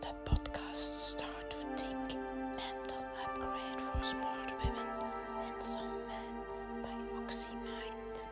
de 0.00 0.12
podcast 0.24 0.92
Start 1.00 1.50
to 1.50 1.56
Think 1.74 2.18
Mental 2.56 3.02
Upgrade 3.24 3.80
for 3.86 4.04
Smart 4.04 4.52
Women 4.62 4.88
and 5.44 5.62
Some 5.62 5.98
Men 6.08 6.32
by 6.82 6.98
OxyMind. 7.22 8.26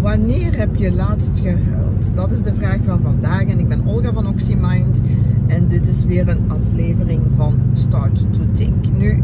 Wanneer 0.00 0.58
heb 0.58 0.76
je 0.76 0.92
laatst 0.92 1.38
gehuild? 1.38 2.14
Dat 2.14 2.30
is 2.32 2.42
de 2.42 2.54
vraag 2.54 2.78
van 2.84 3.00
vandaag 3.02 3.42
en 3.42 3.58
ik 3.58 3.68
ben 3.68 3.86
Olga 3.86 4.12
van 4.12 4.26
OxyMind 4.26 5.00
en 5.46 5.68
dit 5.68 5.86
is 5.86 6.04
weer 6.04 6.28
een 6.28 6.50
aflevering 6.50 7.22
van 7.36 7.60
Start 7.72 8.20
to 8.32 8.40
Think. 8.52 8.98
Nu, 8.98 9.22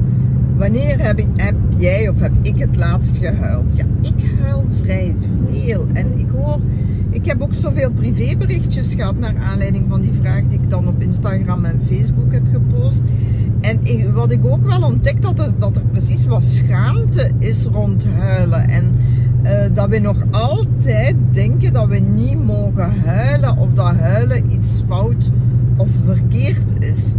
wanneer 0.57 1.01
heb, 1.03 1.19
ik, 1.19 1.29
heb 1.37 1.57
jij 1.77 2.09
of 2.09 2.21
heb 2.21 2.33
ik 2.43 2.59
het 2.59 2.77
laatst 2.77 3.19
gehuild? 3.19 3.77
Ja, 3.77 3.85
ik 4.01 4.31
huil 4.41 4.65
vrij 4.83 5.17
veel 5.51 5.87
en 5.93 6.19
ik 6.19 6.29
hoor, 6.29 6.61
ik 7.17 7.27
heb 7.27 7.43
ook 7.43 7.55
zoveel 7.55 7.93
privéberichtjes 7.93 8.95
gehad 8.95 9.19
naar 9.19 9.37
aanleiding 9.37 9.85
van 9.89 10.01
die 10.01 10.13
vraag 10.21 10.43
die 10.43 10.59
ik 10.63 10.71
dan 10.71 10.89
op 10.89 11.03
Instagram 11.03 11.65
en 11.65 11.81
Facebook 11.89 12.33
heb 12.33 12.43
gepost. 12.53 13.03
En 13.61 14.13
wat 14.13 14.31
ik 14.31 14.47
ook 14.47 14.67
wel 14.67 14.83
ontdekt 14.83 15.23
dat 15.23 15.39
er, 15.39 15.59
dat 15.59 15.77
er 15.77 15.83
precies 15.83 16.27
wat 16.27 16.43
schaamte 16.43 17.31
is 17.39 17.65
rond 17.65 18.05
huilen 18.05 18.69
en 18.69 18.95
uh, 19.43 19.51
dat 19.75 19.89
we 19.89 19.99
nog 19.99 20.23
altijd 20.31 21.17
denken 21.33 21.73
dat 21.73 21.89
we 21.89 21.99
niet 21.99 22.45
mogen 22.45 23.01
huilen 23.05 23.57
of 23.57 23.73
dat 23.73 23.95
huilen 23.95 24.53
iets 24.53 24.83
fout 24.89 25.31
of 25.77 25.89
verkeerd 26.05 26.67
is. 26.79 27.15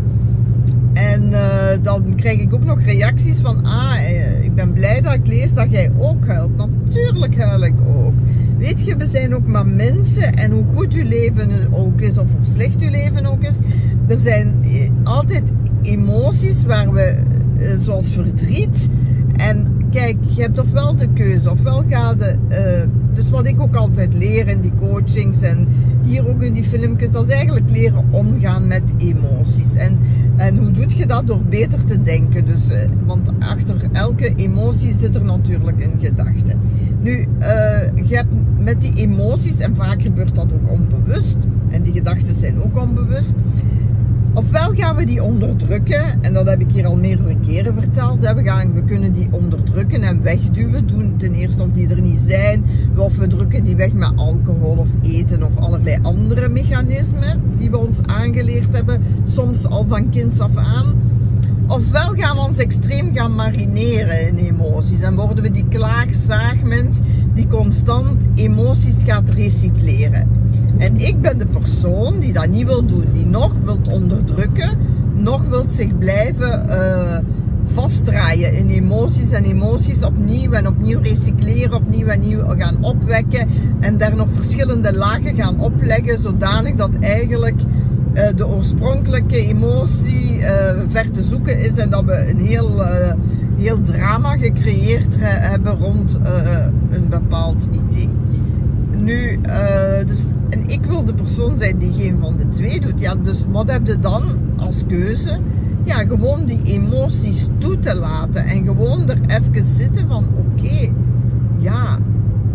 En 0.93 1.31
uh, 1.31 1.39
dan 1.81 2.15
krijg 2.15 2.39
ik 2.39 2.53
ook 2.53 2.65
nog 2.65 2.81
reacties 2.81 3.39
van, 3.39 3.65
ah, 3.65 3.95
uh, 4.01 4.43
ik 4.43 4.55
ben 4.55 4.73
blij 4.73 5.01
dat 5.01 5.13
ik 5.13 5.27
lees 5.27 5.53
dat 5.53 5.71
jij 5.71 5.91
ook 5.97 6.25
huilt. 6.25 6.57
Natuurlijk 6.57 7.37
huil 7.37 7.63
ik 7.63 7.75
ook. 7.95 8.13
Weet 8.57 8.85
je, 8.85 8.95
we 8.95 9.07
zijn 9.07 9.35
ook 9.35 9.47
maar 9.47 9.65
mensen 9.65 10.33
en 10.33 10.51
hoe 10.51 10.65
goed 10.75 10.93
uw 10.93 11.07
leven 11.07 11.73
ook 11.73 12.01
is 12.01 12.17
of 12.17 12.31
hoe 12.31 12.45
slecht 12.53 12.81
uw 12.81 12.89
leven 12.89 13.25
ook 13.25 13.43
is, 13.43 13.55
er 14.07 14.19
zijn 14.19 14.53
altijd 15.03 15.43
emoties 15.81 16.65
waar 16.65 16.91
we, 16.91 17.23
zoals 17.79 18.07
verdriet, 18.07 18.87
en 19.35 19.77
kijk, 19.91 20.17
je 20.35 20.41
hebt 20.41 20.59
ofwel 20.59 20.95
de 20.95 21.09
keuze, 21.13 21.51
ofwel 21.51 21.83
ga 21.89 22.13
de. 22.15 22.35
Uh, 22.49 22.89
dus 23.13 23.29
wat 23.29 23.47
ik 23.47 23.61
ook 23.61 23.75
altijd 23.75 24.13
leer 24.13 24.47
in 24.47 24.61
die 24.61 24.73
coachings 24.79 25.41
en 25.41 25.67
hier 26.03 26.29
ook 26.29 26.41
in 26.41 26.53
die 26.53 26.63
filmpjes, 26.63 27.11
dat 27.11 27.27
is 27.27 27.33
eigenlijk 27.33 27.69
leren 27.69 28.05
omgaan 28.09 28.67
met 28.67 28.83
emoties. 28.97 29.73
En, 29.73 29.97
en 30.35 30.57
hoe 30.57 30.71
doe 30.71 30.97
je 30.97 31.05
dat? 31.05 31.27
Door 31.27 31.41
beter 31.49 31.85
te 31.85 32.01
denken. 32.01 32.45
Dus, 32.45 32.71
uh, 32.71 32.77
want 33.05 33.29
achter 33.39 33.75
elke 33.91 34.35
emotie 34.35 34.95
zit 34.99 35.15
er 35.15 35.23
natuurlijk 35.23 35.83
een 35.83 35.99
gedachte. 35.99 36.55
Nu, 37.07 37.27
uh, 37.39 38.07
je 38.07 38.15
hebt 38.15 38.33
met 38.59 38.81
die 38.81 38.93
emoties, 38.95 39.57
en 39.57 39.75
vaak 39.75 40.01
gebeurt 40.01 40.35
dat 40.35 40.53
ook 40.53 40.71
onbewust, 40.71 41.37
en 41.69 41.81
die 41.81 41.93
gedachten 41.93 42.35
zijn 42.35 42.63
ook 42.63 42.81
onbewust. 42.81 43.35
Ofwel 44.33 44.73
gaan 44.73 44.95
we 44.95 45.05
die 45.05 45.23
onderdrukken, 45.23 46.21
en 46.21 46.33
dat 46.33 46.47
heb 46.47 46.59
ik 46.59 46.71
hier 46.71 46.85
al 46.85 46.95
meerdere 46.95 47.35
keren 47.47 47.73
verteld. 47.73 48.19
We, 48.19 48.43
gaan, 48.43 48.73
we 48.73 48.83
kunnen 48.83 49.13
die 49.13 49.27
onderdrukken 49.31 50.03
en 50.03 50.21
wegduwen. 50.21 50.87
Doen 50.87 51.13
ten 51.17 51.33
eerste 51.33 51.63
of 51.63 51.69
die 51.73 51.89
er 51.89 52.01
niet 52.01 52.19
zijn, 52.27 52.63
of 52.95 53.17
we 53.17 53.27
drukken 53.27 53.63
die 53.63 53.75
weg 53.75 53.93
met 53.93 54.11
alcohol 54.15 54.77
of 54.77 54.89
eten 55.01 55.43
of 55.43 55.57
allerlei 55.57 55.97
andere 56.01 56.49
mechanismen 56.49 57.41
die 57.57 57.69
we 57.69 57.77
ons 57.77 57.99
aangeleerd 58.05 58.73
hebben, 58.75 59.03
soms 59.25 59.65
al 59.65 59.85
van 59.87 60.09
kinds 60.09 60.39
af 60.39 60.57
aan. 60.57 60.95
Ofwel 61.67 62.13
gaan 62.15 62.35
we 62.35 62.41
ons 62.41 62.57
extreem 62.57 63.15
gaan 63.15 63.35
marineren 63.35 64.27
in 64.27 64.37
emoties 64.37 65.01
en 65.01 65.15
worden 65.15 65.43
we 65.43 65.51
die 65.51 65.67
klaagzaagmens 65.69 66.97
die 67.33 67.47
constant 67.47 68.27
emoties 68.35 69.03
gaat 69.03 69.29
recycleren. 69.29 70.29
En 70.77 70.97
ik 70.97 71.21
ben 71.21 71.37
de 71.37 71.45
persoon 71.45 72.19
die 72.19 72.33
dat 72.33 72.47
niet 72.47 72.65
wil 72.65 72.85
doen, 72.85 73.05
die 73.13 73.25
nog 73.25 73.53
wilt 73.63 73.87
onderdrukken, 73.87 74.77
nog 75.13 75.43
wilt 75.43 75.73
zich 75.73 75.97
blijven 75.97 76.65
uh, 76.69 77.17
vastdraaien 77.73 78.53
in 78.53 78.69
emoties 78.69 79.31
en 79.31 79.43
emoties 79.43 80.03
opnieuw 80.03 80.51
en 80.51 80.67
opnieuw 80.67 80.99
recycleren, 81.01 81.73
opnieuw 81.73 82.07
en 82.07 82.19
opnieuw 82.19 82.57
gaan 82.57 82.83
opwekken 82.83 83.47
en 83.79 83.97
daar 83.97 84.15
nog 84.15 84.27
verschillende 84.33 84.93
lagen 84.93 85.35
gaan 85.35 85.59
opleggen, 85.59 86.19
zodanig 86.19 86.75
dat 86.75 86.91
eigenlijk 86.99 87.61
de 88.35 88.47
oorspronkelijke 88.47 89.45
emotie 89.45 90.37
uh, 90.37 90.47
ver 90.87 91.11
te 91.11 91.23
zoeken 91.23 91.59
is 91.59 91.73
en 91.73 91.89
dat 91.89 92.03
we 92.03 92.29
een 92.29 92.39
heel, 92.39 92.83
heel 93.57 93.81
drama 93.81 94.37
gecreëerd 94.37 95.15
hebben 95.19 95.77
rond 95.77 96.17
een 96.89 97.09
bepaald 97.09 97.67
idee. 97.71 98.09
Nu, 98.91 99.39
dus 100.05 100.19
en 100.49 100.67
ik 100.67 100.85
wil 100.85 101.05
de 101.05 101.13
persoon 101.13 101.57
zijn 101.57 101.77
die 101.77 101.93
geen 101.93 102.17
van 102.19 102.37
de 102.37 102.49
twee 102.49 102.79
doet. 102.79 102.99
Ja, 102.99 103.15
dus 103.15 103.43
wat 103.51 103.71
heb 103.71 103.87
je 103.87 103.99
dan 103.99 104.23
als 104.57 104.83
keuze? 104.87 105.39
Ja, 105.83 105.95
gewoon 105.95 106.45
die 106.45 106.61
emoties 106.63 107.47
toe 107.57 107.79
te 107.79 107.95
laten. 107.95 108.45
En 108.45 108.65
gewoon 108.65 109.09
er 109.09 109.19
even 109.27 109.65
zitten 109.77 110.07
van 110.07 110.25
oké, 110.37 110.65
okay, 110.65 110.93
ja, 111.57 111.97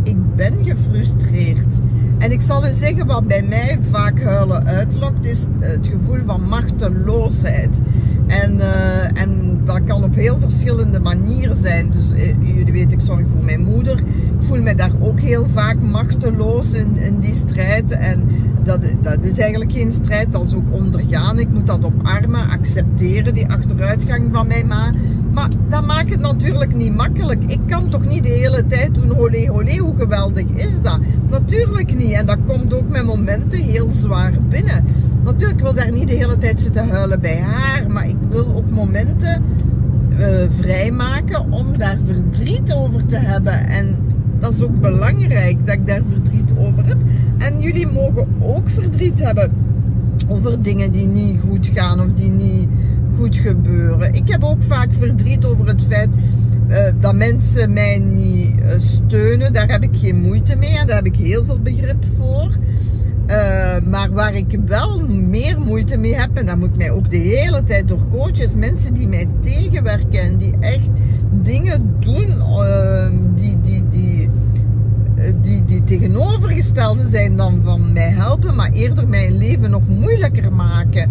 ik 0.03 0.37
ben 0.37 0.53
gefrustreerd. 0.65 1.79
Zeggen 2.75 3.07
wat 3.07 3.27
bij 3.27 3.43
mij 3.43 3.79
vaak 3.91 4.23
huilen 4.23 4.67
uitlokt, 4.67 5.25
is 5.25 5.45
het 5.61 5.87
gevoel 5.87 6.19
van 6.27 6.49
machteloosheid. 6.49 7.81
En, 8.27 8.57
uh, 8.57 9.21
en 9.21 9.61
dat 9.65 9.85
kan 9.85 10.05
op 10.05 10.15
heel 10.15 10.41
verschillende 10.41 11.01
manieren 11.01 11.57
zijn. 11.63 11.91
Dus 11.91 12.11
uh, 12.11 12.55
jullie 12.55 12.73
weten, 12.73 12.93
ik 12.93 13.01
zorg 13.01 13.25
voor 13.33 13.45
mijn 13.45 13.65
moeder. 13.65 13.99
Ik 13.99 14.47
voel 14.49 14.63
me 14.63 14.75
daar 14.75 14.93
ook 15.01 15.21
heel 15.21 15.47
vaak 15.53 15.81
machteloos 15.81 16.73
in, 16.73 16.97
in 16.97 17.21
die 17.21 17.35
strijd. 17.35 17.91
En 17.91 18.29
dat, 18.65 18.81
dat 19.01 19.25
is 19.25 19.39
eigenlijk 19.39 19.73
geen 19.73 19.93
strijd, 19.93 20.33
dat 20.33 20.45
is 20.45 20.55
ook 20.55 20.73
ondergaan. 20.73 21.39
Ik 21.39 21.49
moet 21.49 21.67
dat 21.67 21.85
omarmen, 21.85 22.49
accepteren, 22.49 23.35
die 23.35 23.47
achteruitgang 23.47 24.29
van 24.33 24.47
mijn 24.47 24.67
ma. 24.67 24.93
Maar 25.33 25.49
dat 25.69 25.87
maakt 25.87 26.11
het 26.11 26.21
natuurlijk 26.21 26.75
niet 26.75 26.95
makkelijk. 26.95 27.43
Ik 27.47 27.61
kan 27.67 27.89
toch 27.89 28.07
niet 28.07 28.23
de 28.23 28.29
hele 28.29 28.67
tijd 28.67 28.95
doen, 28.95 29.19
olé, 29.19 29.51
olé, 29.51 29.77
hoe 29.77 29.97
geweldig 29.97 30.45
is 30.55 30.83
dat? 30.83 30.99
Natuurlijk 31.31 31.97
niet. 31.97 32.13
En 32.13 32.27
dat 32.27 32.39
komt 32.47 32.75
ook 32.75 32.89
met 32.89 33.05
momenten 33.05 33.59
heel 33.59 33.91
zwaar 33.91 34.33
binnen. 34.49 34.85
Natuurlijk 35.25 35.61
wil 35.61 35.75
daar 35.75 35.93
niet 35.93 36.09
de 36.09 36.15
hele 36.15 36.39
tijd 36.39 36.61
zitten 36.61 36.89
huilen 36.89 37.21
bij 37.21 37.41
haar, 37.41 37.91
maar 37.91 38.09
ik 38.09 38.17
wil 38.29 38.55
ook 38.55 38.71
momenten 38.71 39.43
uh, 40.11 40.27
vrijmaken 40.59 41.53
om 41.53 41.79
daar 41.79 41.99
verdriet 42.07 42.73
over 42.73 43.07
te 43.07 43.17
hebben. 43.17 43.67
En 43.67 43.97
dat 44.41 44.53
is 44.53 44.63
ook 44.63 44.81
belangrijk 44.81 45.67
dat 45.67 45.75
ik 45.75 45.87
daar 45.87 46.03
verdriet 46.11 46.51
over 46.59 46.87
heb. 46.87 46.99
En 47.39 47.61
jullie 47.61 47.87
mogen 47.87 48.27
ook 48.41 48.71
verdriet 48.71 49.21
hebben 49.21 49.53
over 50.29 50.63
dingen 50.63 50.93
die 50.93 51.07
niet 51.07 51.41
goed 51.49 51.71
gaan 51.75 52.01
of 52.01 52.13
die 52.15 52.31
niet 52.31 52.69
gebeuren. 53.31 54.15
Ik 54.15 54.29
heb 54.29 54.45
ook 54.45 54.63
vaak 54.63 54.89
verdriet 54.99 55.45
over 55.45 55.67
het 55.67 55.83
feit 55.89 56.09
uh, 56.69 56.79
dat 57.01 57.15
mensen 57.15 57.73
mij 57.73 57.99
niet 57.99 58.61
uh, 58.61 58.67
steunen. 58.79 59.53
Daar 59.53 59.71
heb 59.71 59.83
ik 59.83 59.97
geen 59.97 60.17
moeite 60.17 60.57
mee 60.57 60.79
en 60.79 60.87
daar 60.87 60.97
heb 60.97 61.07
ik 61.07 61.17
heel 61.17 61.45
veel 61.45 61.59
begrip 61.59 62.05
voor. 62.19 62.51
Uh, 63.27 63.79
maar 63.91 64.11
waar 64.11 64.35
ik 64.35 64.59
wel 64.67 65.01
meer 65.09 65.61
moeite 65.61 65.97
mee 65.97 66.15
heb, 66.15 66.31
en 66.35 66.47
dat 66.47 66.57
moet 66.57 66.77
mij 66.77 66.91
ook 66.91 67.11
de 67.11 67.17
hele 67.17 67.65
tijd 67.65 67.89
door 67.89 68.09
coaches, 68.11 68.55
mensen 68.55 68.95
die 68.95 69.09
mij 69.09 69.29
tegenwerken 69.41 70.21
en 70.21 70.37
die 70.37 70.55
echt 70.61 70.91
dingen 71.43 71.97
doen 71.99 72.41
ehm, 72.41 73.15
die, 73.35 73.61
die, 73.61 73.89
die, 73.89 74.31
die, 75.41 75.65
die 75.65 75.85
tegenovergestelde 75.85 77.09
zijn 77.11 77.37
dan 77.37 77.61
van 77.65 77.93
mij 77.93 78.11
helpen, 78.11 78.55
maar 78.55 78.73
eerder 78.73 79.09
mijn 79.09 79.39
leven 79.39 79.71
nog 79.71 79.89
moeilijker 79.89 80.53
maken 80.53 81.11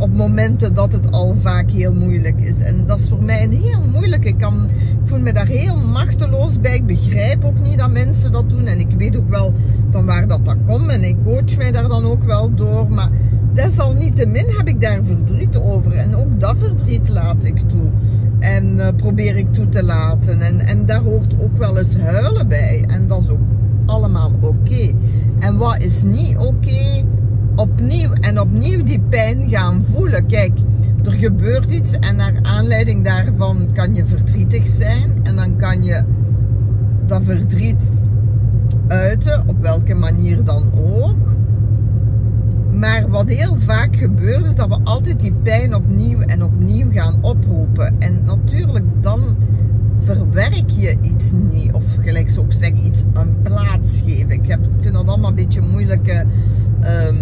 op 0.00 0.12
momenten 0.12 0.74
dat 0.74 0.92
het 0.92 1.10
al 1.10 1.36
vaak 1.40 1.70
heel 1.70 1.94
moeilijk 1.94 2.40
is. 2.40 2.58
En 2.60 2.86
dat 2.86 2.98
is 2.98 3.08
voor 3.08 3.22
mij 3.22 3.42
een 3.42 3.52
heel 3.52 3.84
moeilijk. 3.92 4.24
Ik, 4.24 4.38
kan, 4.38 4.68
ik 4.80 5.08
voel 5.08 5.20
me 5.20 5.32
daar 5.32 5.46
heel 5.46 5.76
machteloos 5.76 6.60
bij. 6.60 6.74
Ik 6.74 6.86
begrijp 6.86 7.44
ook 7.44 7.58
niet 7.58 7.78
dat 7.78 7.90
mensen 7.90 8.32
dat 8.32 8.50
doen. 8.50 8.66
En 8.66 8.80
ik 8.80 8.90
weet 8.96 9.16
ook 9.16 9.28
wel 9.28 9.54
van 9.90 10.06
waar 10.06 10.28
dat, 10.28 10.44
dat 10.44 10.56
komt. 10.66 10.90
En 10.90 11.04
ik 11.04 11.16
coach 11.24 11.56
mij 11.56 11.72
daar 11.72 11.88
dan 11.88 12.04
ook 12.04 12.24
wel 12.24 12.54
door. 12.54 12.90
Maar 12.90 13.10
desalniettemin 13.52 14.46
heb 14.48 14.68
ik 14.68 14.80
daar 14.80 15.00
verdriet 15.04 15.56
over. 15.56 15.92
En 15.92 16.16
ook 16.16 16.40
dat 16.40 16.58
verdriet 16.58 17.08
laat 17.08 17.44
ik 17.44 17.58
toe. 17.58 17.90
En 18.38 18.76
uh, 18.76 18.88
probeer 18.96 19.36
ik 19.36 19.52
toe 19.52 19.68
te 19.68 19.82
laten. 19.82 20.40
En, 20.40 20.60
en 20.60 20.86
daar 20.86 21.02
hoort 21.02 21.34
ook 21.40 21.58
wel 21.58 21.78
eens 21.78 21.96
huilen 21.96 22.48
bij. 22.48 22.84
En 22.88 23.06
dat 23.06 23.20
is 23.20 23.28
ook 23.28 23.40
allemaal 23.86 24.32
oké. 24.40 24.92
En 25.38 25.56
wat 25.56 25.82
is 25.82 26.02
niet 26.02 26.36
oké? 26.36 27.04
Opnieuw 27.60 28.12
en 28.12 28.40
opnieuw 28.40 28.82
die 28.82 29.00
pijn 29.00 29.48
gaan 29.48 29.84
voelen. 29.92 30.26
Kijk, 30.26 30.52
er 31.04 31.12
gebeurt 31.12 31.70
iets 31.70 31.92
en 31.92 32.16
naar 32.16 32.38
aanleiding 32.42 33.04
daarvan 33.04 33.68
kan 33.72 33.94
je 33.94 34.06
verdrietig 34.06 34.66
zijn 34.66 35.20
en 35.22 35.36
dan 35.36 35.56
kan 35.56 35.82
je 35.82 36.02
dat 37.06 37.22
verdriet 37.24 38.02
uiten, 38.88 39.44
op 39.46 39.62
welke 39.62 39.94
manier 39.94 40.44
dan 40.44 40.72
ook. 40.74 41.16
Maar 42.72 43.08
wat 43.08 43.28
heel 43.28 43.56
vaak 43.58 43.96
gebeurt 43.96 44.44
is 44.44 44.54
dat 44.54 44.68
we 44.68 44.78
altijd 44.84 45.20
die 45.20 45.32
pijn 45.32 45.74
opnieuw 45.74 46.20
en 46.20 46.42
opnieuw 46.44 46.90
gaan 46.92 47.18
oproepen. 47.20 47.94
En 47.98 48.24
natuurlijk 48.24 48.84
dan 49.00 49.36
verwerk 50.02 50.70
je 50.70 50.96
iets 51.02 51.30
niet. 51.32 51.72
Of 51.72 51.84
gelijk 52.00 52.30
zou 52.30 52.46
ik 52.46 52.52
zeggen, 52.52 52.86
iets 52.86 53.02
een 53.12 53.42
plaats 53.42 54.02
geven. 54.04 54.30
Ik, 54.30 54.46
heb, 54.46 54.64
ik 54.64 54.80
vind 54.80 54.94
dat 54.94 55.08
allemaal 55.08 55.28
een 55.28 55.34
beetje 55.34 55.60
moeilijke 55.60 56.24
ehm, 56.80 57.16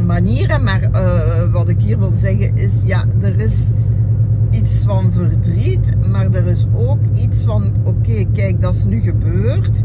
manieren. 0.00 0.62
Maar 0.62 0.82
eh, 0.82 1.52
wat 1.52 1.68
ik 1.68 1.80
hier 1.80 1.98
wil 1.98 2.12
zeggen 2.12 2.56
is, 2.56 2.72
ja, 2.84 3.04
er 3.20 3.40
is 3.40 3.68
iets 4.50 4.82
van 4.82 5.12
verdriet. 5.12 6.08
Maar 6.10 6.34
er 6.34 6.46
is 6.46 6.66
ook 6.74 7.00
iets 7.14 7.42
van, 7.42 7.72
oké, 7.84 8.24
kijk, 8.32 8.60
dat 8.60 8.74
is 8.74 8.84
nu 8.84 9.00
gebeurd. 9.00 9.82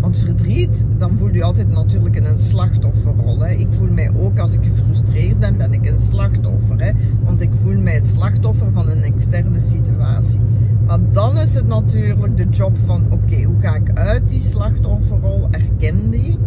Want 0.00 0.18
verdriet, 0.18 0.84
dan 0.98 1.18
voel 1.18 1.34
je 1.34 1.42
altijd 1.42 1.68
natuurlijk 1.68 2.16
in 2.16 2.24
een 2.24 2.38
slachtofferrol. 2.38 3.38
Hè. 3.38 3.50
Ik 3.50 3.68
voel 3.70 3.90
mij 3.90 4.10
ook, 4.14 4.38
als 4.38 4.52
ik 4.52 4.64
gefrustreerd 4.64 5.38
ben, 5.38 5.56
ben 5.56 5.72
ik 5.72 5.86
een 5.86 5.98
slachtoffer. 6.10 6.82
Hè. 6.82 6.90
Want 7.24 7.40
ik 7.40 7.50
voel 7.62 7.80
mij 7.80 7.94
het 7.94 8.06
slachtoffer 8.06 8.72
van 8.72 8.88
een 8.88 9.02
externe 9.02 9.60
situatie. 9.60 10.40
Maar 10.86 10.98
dan 11.12 11.38
is 11.38 11.54
het 11.54 11.66
natuurlijk 11.66 12.36
de 12.36 12.46
job 12.50 12.76
van, 12.86 13.06
oké, 13.10 13.42
hoe 13.42 13.60
ga 13.60 13.74
ik 13.74 13.90
uit 13.94 14.28
die 14.28 14.42
slachtofferrol, 14.42 15.48
erken 15.50 16.10
die. 16.10 16.38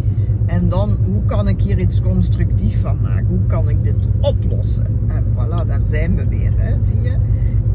En 0.46 0.68
dan, 0.68 0.96
hoe 1.04 1.24
kan 1.24 1.48
ik 1.48 1.60
hier 1.60 1.78
iets 1.78 2.00
constructiefs 2.00 2.76
van 2.76 2.98
maken? 3.02 3.26
Hoe 3.26 3.46
kan 3.46 3.68
ik 3.68 3.84
dit 3.84 4.08
oplossen? 4.20 4.86
En 5.06 5.24
voilà, 5.32 5.66
daar 5.66 5.84
zijn 5.84 6.16
we 6.16 6.28
weer, 6.28 6.52
hè, 6.56 6.84
zie 6.84 7.00
je. 7.00 7.16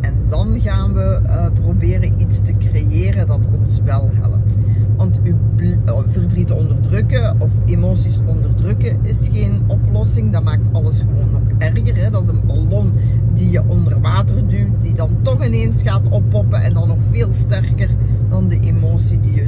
En 0.01 0.13
dan 0.27 0.62
gaan 0.62 0.94
we 0.94 1.19
uh, 1.25 1.45
proberen 1.54 2.21
iets 2.21 2.42
te 2.42 2.57
creëren 2.57 3.27
dat 3.27 3.39
ons 3.60 3.81
wel 3.83 4.10
helpt. 4.13 4.57
Want 4.98 5.19
uw 5.24 5.36
oh, 5.92 6.00
verdriet 6.07 6.51
onderdrukken 6.51 7.42
of 7.42 7.50
emoties 7.66 8.19
onderdrukken 8.25 9.00
is 9.01 9.27
geen 9.31 9.62
oplossing. 9.68 10.31
Dat 10.31 10.44
maakt 10.44 10.62
alles 10.72 11.00
gewoon 11.00 11.31
nog 11.31 11.42
erger. 11.57 11.95
Hè? 11.95 12.10
Dat 12.10 12.22
is 12.22 12.27
een 12.27 12.45
ballon 12.45 12.92
die 13.33 13.50
je 13.50 13.63
onder 13.68 14.01
water 14.01 14.48
duwt, 14.48 14.81
die 14.81 14.94
dan 14.94 15.10
toch 15.22 15.45
ineens 15.45 15.81
gaat 15.81 16.10
oppoppen 16.10 16.62
en 16.62 16.74
dan 16.74 16.88
nog 16.88 16.98
veel 17.12 17.30
sterker 17.31 17.89
dan 18.30 18.48
de 18.48 18.60
emotie 18.60 19.19
die 19.19 19.33
je 19.33 19.38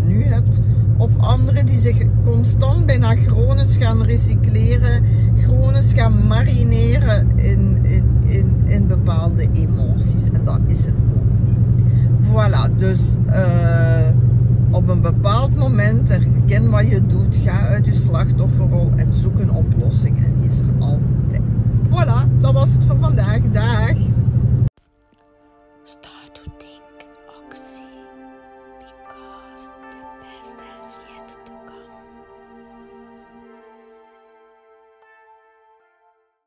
anderen 1.42 1.66
die 1.66 1.80
zich 1.80 1.98
constant 2.26 2.86
bijna 2.86 3.16
chronisch 3.16 3.78
gaan 3.78 4.04
recycleren, 4.04 5.04
chronisch 5.42 5.94
gaan 5.94 6.28
marineren 6.28 7.28
in, 7.36 7.80
in, 7.82 8.04
in, 8.22 8.62
in 8.66 8.88
bepaalde 8.88 9.50
emoties. 9.54 10.24
En 10.24 10.42
dat 10.44 10.60
is 10.68 10.86
het 10.86 11.02
ook. 11.16 11.24
Voilà, 12.24 12.78
dus... 12.78 13.16
Uh, 13.28 14.08
op 14.74 14.90
een 14.90 15.02
bepaald 15.02 15.56
moment 15.56 16.10
herken 16.10 16.70
wat 16.70 16.90
je 16.90 17.06
doet, 17.06 17.36
ga 17.36 17.68
uit 17.68 17.86
je 17.86 17.94
slachtofferrol 17.94 18.92
en 18.96 19.08
zoek 19.14 19.40
een 19.40 19.52
oplossing. 19.52 20.18
En 20.18 20.34
die 20.38 20.50
is 20.50 20.60
er 20.60 20.66
altijd. 20.80 21.42
Voilà, 21.90 22.40
dat 22.42 22.54
was 22.54 22.74
het 22.74 22.86
voor 22.86 22.98
vandaag. 23.00 23.40
Dag. 23.52 23.96